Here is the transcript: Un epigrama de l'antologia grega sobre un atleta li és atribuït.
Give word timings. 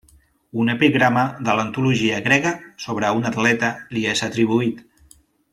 Un 0.61 0.71
epigrama 0.73 1.25
de 1.49 1.53
l'antologia 1.59 2.23
grega 2.29 2.53
sobre 2.87 3.13
un 3.21 3.31
atleta 3.33 3.73
li 3.95 4.07
és 4.15 4.29
atribuït. 4.31 4.85